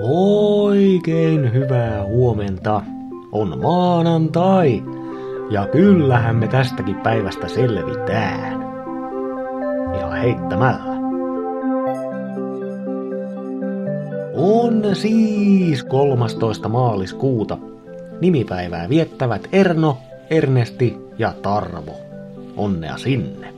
[0.00, 2.82] Oikein hyvää huomenta.
[3.32, 4.82] On maanantai.
[5.50, 8.60] Ja kyllähän me tästäkin päivästä selvitään.
[10.00, 10.96] Ja heittämällä.
[14.34, 16.68] On siis 13.
[16.68, 17.58] maaliskuuta.
[18.20, 19.98] Nimipäivää viettävät Erno,
[20.30, 21.92] Ernesti ja Tarvo.
[22.56, 23.54] Onnea sinne.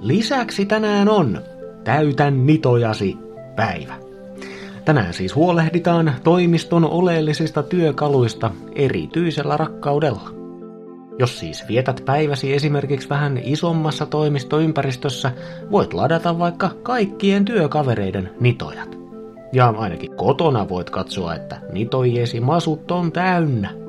[0.00, 1.38] Lisäksi tänään on
[1.84, 3.16] Täytän nitojasi
[3.56, 4.05] päivä.
[4.86, 10.30] Tänään siis huolehditaan toimiston oleellisista työkaluista erityisellä rakkaudella.
[11.18, 15.32] Jos siis vietät päiväsi esimerkiksi vähän isommassa toimistoympäristössä,
[15.70, 18.98] voit ladata vaikka kaikkien työkavereiden nitojat.
[19.52, 23.85] Ja ainakin kotona voit katsoa, että nitojiesi masut on täynnä.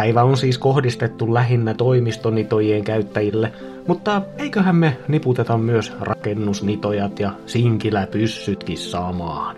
[0.00, 3.52] Päivä on siis kohdistettu lähinnä toimistonitojen käyttäjille,
[3.86, 9.56] mutta eiköhän me niputeta myös rakennusnitojat ja sinkiläpyssytkin samaan.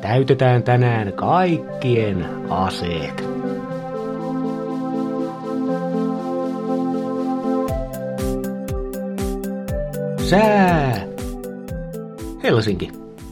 [0.00, 3.24] Täytetään tänään kaikkien aseet.
[10.16, 11.06] Sää!
[12.42, 12.90] Helsinki.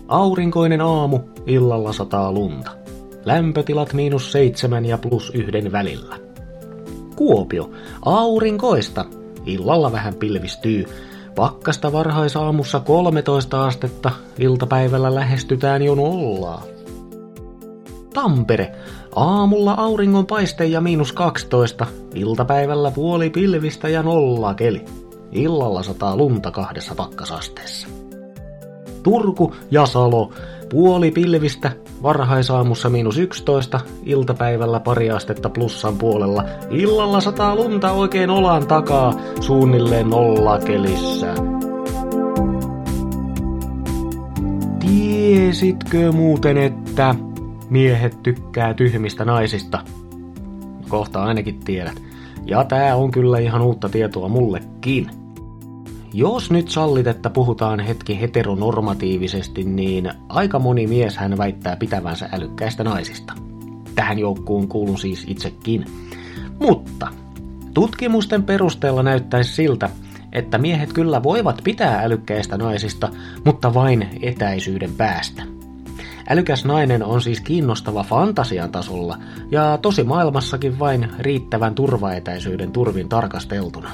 [0.08, 2.85] Aurinkoinen aamu, illalla sataa lunta.
[3.26, 6.16] Lämpötilat miinus seitsemän ja plus yhden välillä.
[7.16, 7.70] Kuopio.
[8.04, 9.04] Aurinkoista.
[9.46, 10.84] Illalla vähän pilvistyy.
[11.34, 16.62] Pakkasta varhaisaamussa 13 astetta, iltapäivällä lähestytään jo nollaa.
[18.14, 18.76] Tampere.
[19.16, 24.84] Aamulla auringon paiste ja miinus 12, iltapäivällä puoli pilvistä ja nolla keli.
[25.32, 28.05] Illalla sataa lunta kahdessa pakkasasteessa.
[29.06, 30.32] Turku ja Salo.
[30.70, 36.44] Puoli pilvistä, varhaisaamussa miinus 11, iltapäivällä pari astetta plussan puolella.
[36.70, 41.34] Illalla sataa lunta oikein olan takaa, suunnilleen nolla kelissä.
[44.80, 47.14] Tiesitkö muuten, että
[47.70, 49.78] miehet tykkää tyhmistä naisista?
[50.88, 52.02] Kohta ainakin tiedät.
[52.46, 55.25] Ja tää on kyllä ihan uutta tietoa mullekin.
[56.16, 62.84] Jos nyt sallit, että puhutaan hetki heteronormatiivisesti, niin aika moni mies hän väittää pitävänsä älykkäistä
[62.84, 63.32] naisista.
[63.94, 65.86] Tähän joukkuun kuulun siis itsekin.
[66.60, 67.08] Mutta
[67.74, 69.90] tutkimusten perusteella näyttäisi siltä,
[70.32, 73.08] että miehet kyllä voivat pitää älykkäistä naisista,
[73.44, 75.42] mutta vain etäisyyden päästä.
[76.28, 79.18] Älykäs nainen on siis kiinnostava fantasian tasolla
[79.50, 83.90] ja tosi maailmassakin vain riittävän turvaetäisyyden turvin tarkasteltuna.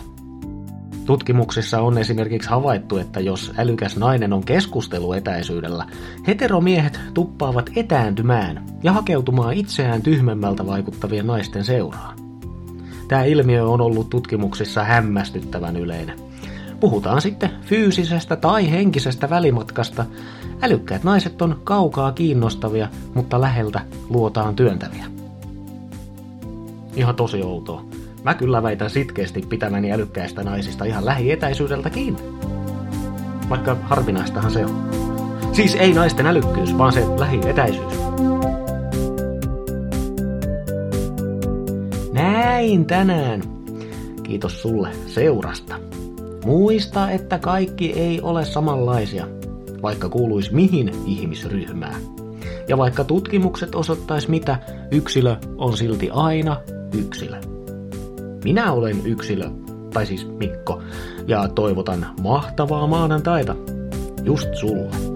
[1.06, 5.86] Tutkimuksissa on esimerkiksi havaittu, että jos älykäs nainen on keskusteluetäisyydellä,
[6.26, 12.18] heteromiehet tuppaavat etääntymään ja hakeutumaan itseään tyhmemmältä vaikuttavien naisten seuraan.
[13.08, 16.18] Tämä ilmiö on ollut tutkimuksissa hämmästyttävän yleinen.
[16.80, 20.04] Puhutaan sitten fyysisestä tai henkisestä välimatkasta.
[20.62, 25.06] Älykkäät naiset on kaukaa kiinnostavia, mutta läheltä luotaan työntäviä.
[26.96, 27.84] Ihan tosi outoa.
[28.24, 32.16] Mä kyllä väitän sitkeästi pitäväni älykkäistä naisista ihan lähietäisyydeltäkin.
[33.48, 34.90] Vaikka harvinaistahan se on.
[35.52, 37.94] Siis ei naisten älykkyys, vaan se lähietäisyys.
[42.12, 43.42] Näin tänään.
[44.22, 45.74] Kiitos sulle seurasta.
[46.44, 49.26] Muista, että kaikki ei ole samanlaisia,
[49.82, 52.02] vaikka kuuluisi mihin ihmisryhmään.
[52.68, 54.58] Ja vaikka tutkimukset osoittais mitä,
[54.90, 56.56] yksilö on silti aina
[56.98, 57.40] yksilö.
[58.44, 59.50] Minä olen yksilö,
[59.92, 60.82] tai siis Mikko,
[61.26, 63.56] ja toivotan mahtavaa maanantaita
[64.24, 65.11] just sulle.